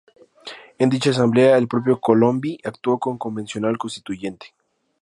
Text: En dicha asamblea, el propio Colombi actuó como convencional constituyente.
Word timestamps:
En 0.79 0.89
dicha 0.89 1.11
asamblea, 1.11 1.57
el 1.59 1.67
propio 1.67 2.01
Colombi 2.01 2.57
actuó 2.63 2.97
como 2.97 3.19
convencional 3.19 3.77
constituyente. 3.77 4.47